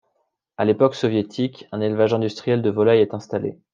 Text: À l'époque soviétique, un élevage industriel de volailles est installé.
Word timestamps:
À 0.57 0.65
l'époque 0.65 0.95
soviétique, 0.95 1.67
un 1.71 1.79
élevage 1.79 2.11
industriel 2.15 2.63
de 2.63 2.71
volailles 2.71 3.01
est 3.01 3.13
installé. 3.13 3.59